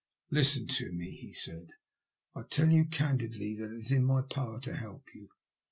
[0.31, 1.73] ''Listen to me," he said.
[2.33, 5.29] "I tell you candidly that it is in my power to help you.